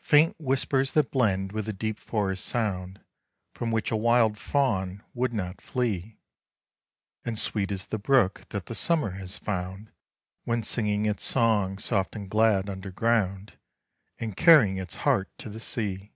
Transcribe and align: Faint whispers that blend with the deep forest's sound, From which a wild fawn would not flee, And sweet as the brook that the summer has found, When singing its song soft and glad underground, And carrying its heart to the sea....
Faint 0.00 0.34
whispers 0.38 0.92
that 0.94 1.10
blend 1.10 1.52
with 1.52 1.66
the 1.66 1.72
deep 1.74 1.98
forest's 1.98 2.48
sound, 2.48 2.98
From 3.52 3.70
which 3.70 3.90
a 3.90 3.94
wild 3.94 4.38
fawn 4.38 5.02
would 5.12 5.34
not 5.34 5.60
flee, 5.60 6.16
And 7.26 7.38
sweet 7.38 7.70
as 7.70 7.84
the 7.84 7.98
brook 7.98 8.48
that 8.48 8.64
the 8.64 8.74
summer 8.74 9.10
has 9.10 9.36
found, 9.36 9.90
When 10.44 10.62
singing 10.62 11.04
its 11.04 11.24
song 11.24 11.76
soft 11.76 12.16
and 12.16 12.30
glad 12.30 12.70
underground, 12.70 13.58
And 14.18 14.34
carrying 14.34 14.78
its 14.78 14.94
heart 15.04 15.28
to 15.36 15.50
the 15.50 15.60
sea.... 15.60 16.14